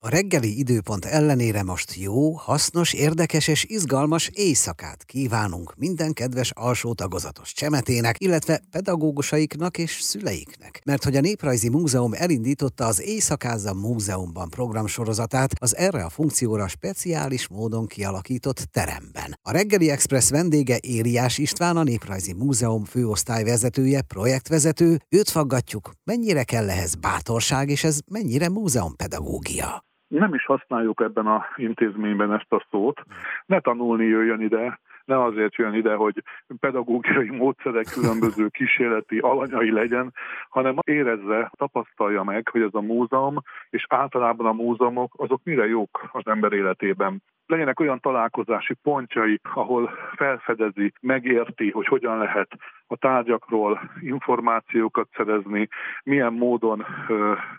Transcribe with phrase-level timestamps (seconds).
[0.00, 6.92] A reggeli időpont ellenére most jó, hasznos, érdekes és izgalmas éjszakát kívánunk minden kedves alsó
[6.92, 10.80] tagozatos csemetének, illetve pedagógusaiknak és szüleiknek.
[10.84, 17.48] Mert hogy a Néprajzi Múzeum elindította az Éjszakázzam Múzeumban programsorozatát az erre a funkcióra speciális
[17.48, 19.38] módon kialakított teremben.
[19.42, 24.98] A reggeli express vendége Éliás István, a Néprajzi Múzeum főosztályvezetője, projektvezető.
[25.08, 31.44] Őt faggatjuk, mennyire kell ehhez bátorság, és ez mennyire múzeumpedagógia nem is használjuk ebben a
[31.56, 33.00] intézményben ezt a szót.
[33.46, 36.22] Ne tanulni jöjjön ide, ne azért jön ide, hogy
[36.60, 40.12] pedagógiai módszerek különböző kísérleti alanyai legyen,
[40.48, 43.36] hanem érezze, tapasztalja meg, hogy ez a múzeum,
[43.70, 49.90] és általában a múzeumok, azok mire jók az ember életében legyenek olyan találkozási pontjai, ahol
[50.16, 52.48] felfedezi, megérti, hogy hogyan lehet
[52.86, 55.68] a tárgyakról információkat szerezni,
[56.04, 56.86] milyen módon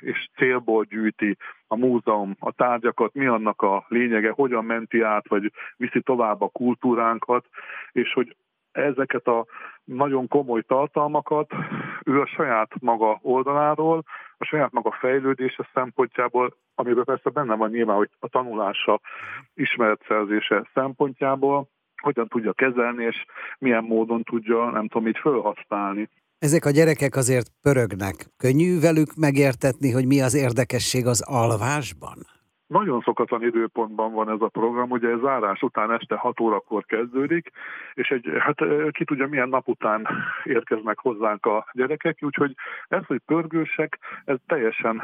[0.00, 1.36] és célból gyűjti
[1.74, 6.48] a múzeum a tárgyakat, mi annak a lényege, hogyan menti át, vagy viszi tovább a
[6.48, 7.46] kultúránkat,
[7.92, 8.36] és hogy
[8.72, 9.46] ezeket a
[9.84, 11.52] nagyon komoly tartalmakat
[12.04, 14.02] ő a saját maga oldaláról,
[14.38, 19.00] a saját maga fejlődése szempontjából, amiben persze benne van nyilván, hogy a tanulása,
[19.54, 21.68] ismeretszerzése szempontjából,
[22.02, 23.24] hogyan tudja kezelni, és
[23.58, 26.08] milyen módon tudja, nem tudom, így felhasználni.
[26.44, 28.30] Ezek a gyerekek azért pörögnek.
[28.36, 32.33] Könnyű velük megértetni, hogy mi az érdekesség az alvásban?
[32.74, 37.50] Nagyon szokatlan időpontban van ez a program, ugye ez zárás után este 6 órakor kezdődik,
[37.94, 38.56] és egy, hát
[38.90, 40.08] ki tudja milyen nap után
[40.44, 42.54] érkeznek hozzánk a gyerekek, úgyhogy
[42.88, 45.02] ez, hogy pörgősek, ez teljesen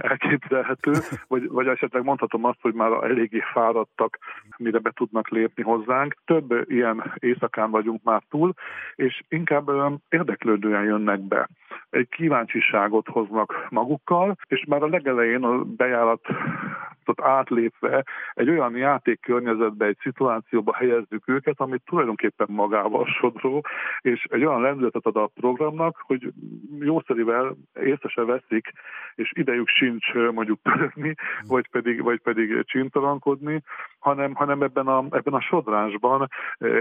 [0.00, 0.92] elképzelhető,
[1.28, 4.18] vagy, vagy esetleg mondhatom azt, hogy már eléggé fáradtak,
[4.56, 6.16] mire be tudnak lépni hozzánk.
[6.24, 8.52] Több ilyen éjszakán vagyunk már túl,
[8.94, 9.70] és inkább
[10.08, 11.48] érdeklődően jönnek be.
[11.90, 16.20] Egy kíváncsiságot hoznak magukkal, és már a legelején a bejárat
[17.08, 23.64] pontot átlépve egy olyan játékkörnyezetbe, egy szituációba helyezzük őket, amit tulajdonképpen magával sodró,
[24.00, 26.32] és egy olyan lendületet ad a programnak, hogy
[26.80, 28.72] jószerivel észre se veszik,
[29.14, 31.14] és idejük sincs mondjuk pörögni,
[31.46, 33.62] vagy pedig, vagy pedig csintalankodni,
[33.98, 36.28] hanem, hanem ebben, a, ebben a sodrásban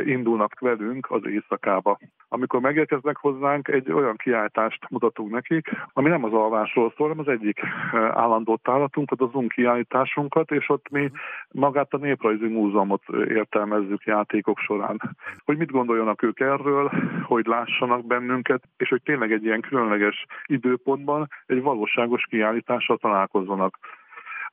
[0.05, 1.97] indulnak velünk az éjszakába.
[2.27, 7.33] Amikor megérkeznek hozzánk, egy olyan kiállítást mutatunk nekik, ami nem az alvásról szól, hanem az
[7.33, 7.59] egyik
[7.93, 11.11] állandó tálatunk, az Zoom kiállítás, tudásunkat, és ott mi
[11.51, 15.01] magát a Néprajzi Múzeumot értelmezzük játékok során.
[15.45, 16.91] Hogy mit gondoljanak ők erről,
[17.23, 23.77] hogy lássanak bennünket, és hogy tényleg egy ilyen különleges időpontban egy valóságos kiállítással találkozzanak.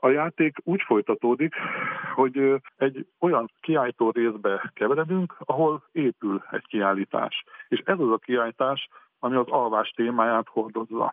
[0.05, 1.55] A játék úgy folytatódik,
[2.15, 7.45] hogy egy olyan kiállító részbe keveredünk, ahol épül egy kiállítás.
[7.69, 8.89] És ez az a kiállítás,
[9.19, 11.13] ami az alvás témáját hordozza.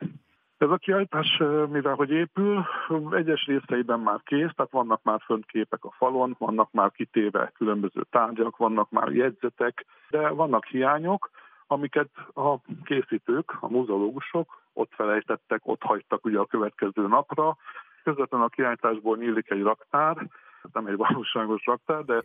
[0.58, 1.38] Ez a kiállítás,
[1.70, 2.66] mivel hogy épül,
[3.12, 8.02] egyes részeiben már kész, tehát vannak már fönt képek a falon, vannak már kitéve különböző
[8.10, 11.30] tárgyak, vannak már jegyzetek, de vannak hiányok,
[11.68, 17.58] amiket a készítők, a muzeológusok ott felejtettek, ott hagytak ugye a következő napra.
[18.04, 20.28] Közvetlenül a kiállításból nyílik egy raktár,
[20.74, 22.22] nem egy valóságos raktár, de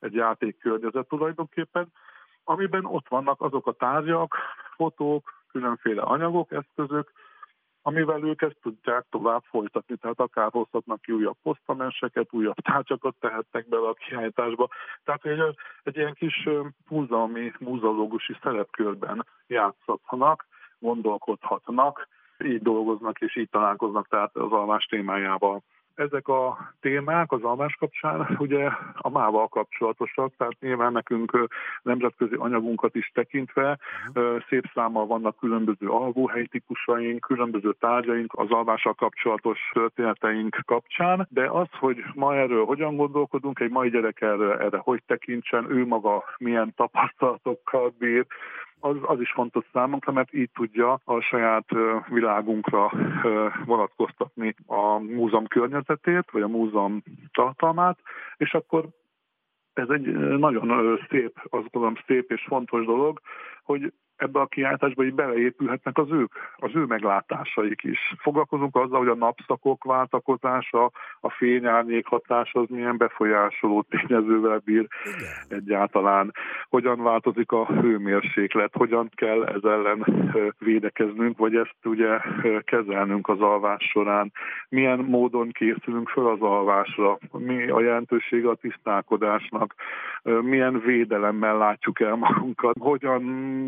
[0.00, 1.92] egy játékkörnyezet tulajdonképpen,
[2.44, 4.36] amiben ott vannak azok a tárgyak,
[4.76, 7.12] fotók, különféle anyagok, eszközök,
[7.82, 13.68] amivel ők ezt tudják tovább folytatni, tehát akár hozhatnak ki újabb posztamenseket, újabb tárgyakat tehetnek
[13.68, 14.68] bele a kiállításba.
[15.04, 16.48] Tehát egy, egy ilyen kis
[16.88, 20.46] múzeumi, múzeológusi szerepkörben játszhatnak,
[20.78, 22.08] gondolkodhatnak,
[22.44, 25.62] így dolgoznak és így találkoznak tehát az alvás témájával.
[25.98, 31.48] Ezek a témák az almás kapcsán ugye a mával kapcsolatosak, tehát nyilván nekünk
[31.82, 33.78] nemzetközi anyagunkat is tekintve
[34.48, 41.68] szép számmal vannak különböző alvóhely típusaink, különböző tárgyaink az alvással kapcsolatos történeteink kapcsán, de az,
[41.70, 46.74] hogy ma erről hogyan gondolkodunk, egy mai gyerek erre, erre hogy tekintsen, ő maga milyen
[46.76, 48.26] tapasztalatokkal bír,
[48.80, 51.68] az, az is fontos számunkra, mert így tudja a saját
[52.08, 52.90] világunkra
[53.64, 57.02] vonatkoztatni a múzeum környezetét, vagy a múzeum
[57.32, 57.98] tartalmát,
[58.36, 58.88] és akkor
[59.72, 60.06] ez egy
[60.38, 63.20] nagyon szép, azt gondolom szép és fontos dolog,
[63.68, 67.98] hogy ebbe a kiáltásba így beleépülhetnek az ők, az ő meglátásaik is.
[68.18, 75.60] Foglalkozunk azzal, hogy a napszakok váltakozása, a fényárnyék hatása az milyen befolyásoló tényezővel bír Igen.
[75.60, 76.32] egyáltalán,
[76.68, 80.06] hogyan változik a hőmérséklet, hogyan kell ez ellen
[80.58, 82.18] védekeznünk, vagy ezt ugye
[82.64, 84.32] kezelnünk az alvás során,
[84.68, 89.74] milyen módon készülünk föl az alvásra, mi a jelentősége a tisztálkodásnak,
[90.22, 93.22] milyen védelemmel látjuk el magunkat, hogyan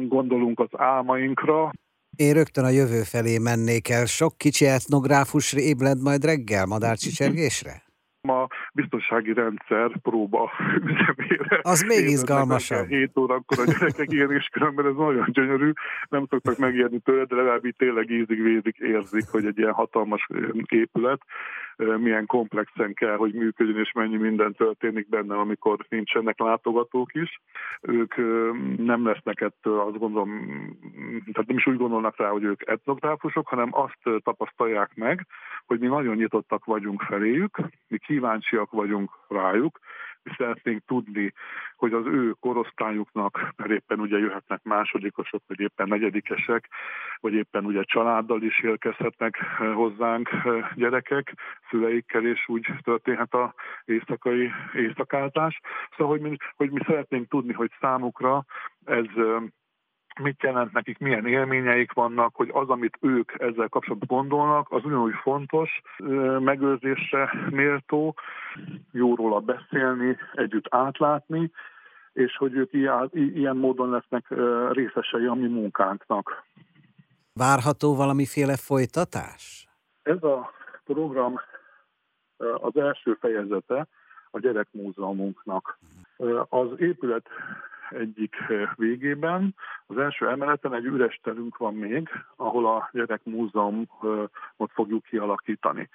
[0.09, 1.71] gondolunk az álmainkra,
[2.17, 4.07] Én rögtön a jövő felé mennék el.
[4.07, 7.83] Sok kicsi etnográfus ébled majd reggel madárcsicsergésre?
[8.23, 10.51] a biztonsági rendszer próba
[10.93, 11.59] üzemére.
[11.63, 12.87] Az még izgalmasabb.
[12.87, 15.73] 7 órakor a gyerekek ilyen is különben ez nagyon gyönyörű,
[16.09, 20.27] nem szoktak megijedni tőle, de legalább így tényleg ízig vézik, érzik, hogy egy ilyen hatalmas
[20.69, 21.21] épület
[21.87, 27.41] milyen komplexen kell, hogy működjön, és mennyi minden történik benne, amikor nincsenek látogatók is.
[27.81, 28.17] Ők
[28.77, 30.31] nem lesznek ettől, azt gondolom,
[31.33, 35.27] tehát nem is úgy gondolnak rá, hogy ők etnográfusok, hanem azt tapasztalják meg,
[35.67, 39.79] hogy mi nagyon nyitottak vagyunk feléjük, mi kíváncsiak vagyunk rájuk,
[40.23, 41.33] mi szeretnénk tudni,
[41.77, 46.69] hogy az ő korosztályuknak, mert éppen ugye jöhetnek másodikosok, vagy éppen negyedikesek,
[47.21, 51.35] vagy éppen ugye családdal is érkezhetnek eh, hozzánk eh, gyerekek,
[51.71, 55.61] szüleikkel, és úgy történhet a éjszakai éjszakáltás.
[55.97, 58.45] Szóval, hogy mi, hogy mi szeretnénk tudni, hogy számukra
[58.85, 59.43] ez eh,
[60.23, 65.15] mit jelent nekik, milyen élményeik vannak, hogy az, amit ők ezzel kapcsolatban gondolnak, az ugyanúgy
[65.23, 65.81] fontos,
[66.39, 68.15] megőrzésre méltó,
[68.93, 71.51] jó róla beszélni, együtt átlátni,
[72.13, 72.73] és hogy ők
[73.13, 74.25] ilyen módon lesznek
[74.73, 76.45] részesei a mi munkánknak.
[77.33, 79.69] Várható valamiféle folytatás?
[80.03, 80.53] Ez a
[80.85, 81.41] program
[82.37, 83.87] az első fejezete
[84.31, 85.79] a gyerekmúzeumunknak.
[86.49, 87.27] Az épület
[87.91, 88.37] egyik
[88.77, 89.55] végében.
[89.87, 95.89] Az első emeleten egy üres terünk van még, ahol a gyerekmúzeumot fogjuk kialakítani.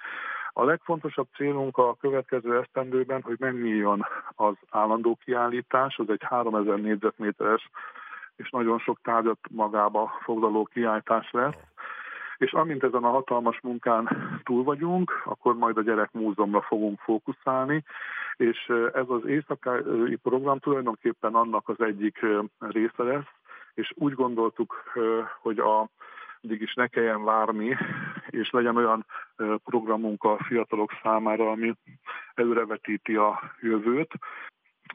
[0.52, 7.70] A legfontosabb célunk a következő esztendőben, hogy megnyíljon az állandó kiállítás, az egy 3000 négyzetméteres
[8.36, 11.56] és nagyon sok tárgyat magába foglaló kiállítás lesz,
[12.36, 14.08] és amint ezen a hatalmas munkán
[14.44, 17.84] túl vagyunk, akkor majd a gyerekmúzeumra fogunk fókuszálni,
[18.36, 22.26] és ez az éjszakai program tulajdonképpen annak az egyik
[22.58, 23.30] része lesz,
[23.74, 24.74] és úgy gondoltuk,
[25.42, 25.88] hogy a
[26.46, 27.76] addig is ne kelljen várni,
[28.30, 29.06] és legyen olyan
[29.64, 31.74] programunk a fiatalok számára, ami
[32.34, 34.12] előrevetíti a jövőt.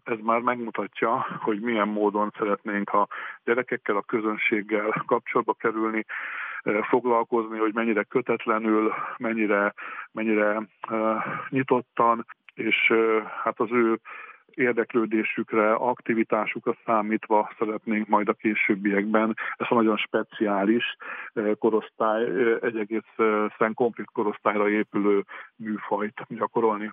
[0.03, 3.07] Ez már megmutatja, hogy milyen módon szeretnénk a
[3.43, 6.05] gyerekekkel, a közönséggel kapcsolatba kerülni,
[6.89, 9.73] foglalkozni, hogy mennyire kötetlenül, mennyire,
[10.11, 13.99] mennyire uh, nyitottan, és uh, hát az ő
[14.53, 20.95] érdeklődésükre, aktivitásukra számítva szeretnénk majd a későbbiekben ezt a nagyon speciális
[21.59, 22.23] korosztály,
[22.61, 25.25] egy egészen komplet korosztályra épülő
[25.55, 26.91] műfajt gyakorolni.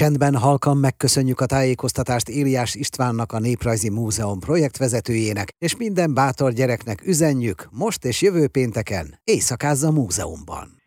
[0.00, 7.06] Csendben halkan megköszönjük a tájékoztatást Éliás Istvánnak, a Néprajzi Múzeum projektvezetőjének, és minden bátor gyereknek
[7.06, 10.78] üzenjük most és jövő pénteken éjszakázza múzeumban.